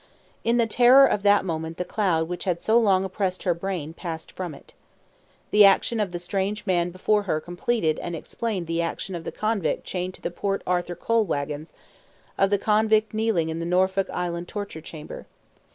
In 0.43 0.57
the 0.57 0.65
terror 0.65 1.05
of 1.05 1.21
that 1.21 1.45
moment 1.45 1.77
the 1.77 1.85
cloud 1.85 2.27
which 2.27 2.45
had 2.45 2.59
so 2.59 2.75
long 2.75 3.03
oppressed 3.03 3.43
her 3.43 3.53
brain 3.53 3.93
passed 3.93 4.31
from 4.31 4.55
it. 4.55 4.73
The 5.51 5.63
action 5.63 5.99
of 5.99 6.09
the 6.09 6.17
strange 6.17 6.65
man 6.65 6.89
before 6.89 7.21
her 7.29 7.39
completed 7.39 7.99
and 7.99 8.15
explained 8.15 8.65
the 8.65 8.81
action 8.81 9.13
of 9.13 9.25
the 9.25 9.31
convict 9.31 9.83
chained 9.83 10.15
to 10.15 10.21
the 10.23 10.31
Port 10.31 10.63
Arthur 10.65 10.95
coal 10.95 11.23
wagons, 11.23 11.75
of 12.35 12.49
the 12.49 12.57
convict 12.57 13.13
kneeling 13.13 13.49
in 13.49 13.59
the 13.59 13.65
Norfolk 13.67 14.09
Island 14.09 14.47
torture 14.47 14.81
chamber. 14.81 15.27